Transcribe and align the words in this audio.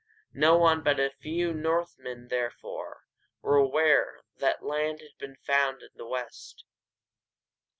No 0.33 0.57
one 0.57 0.81
but 0.81 0.99
a 0.99 1.11
few 1.21 1.53
Northmen, 1.53 2.29
therefore, 2.29 3.03
were 3.43 3.57
aware 3.57 4.21
that 4.37 4.65
land 4.65 4.99
had 4.99 5.15
been 5.19 5.35
found 5.35 5.83
in 5.83 5.89
the 5.93 6.07
West. 6.07 6.65